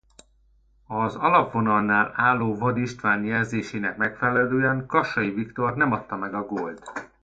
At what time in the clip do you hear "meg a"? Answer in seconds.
6.15-6.45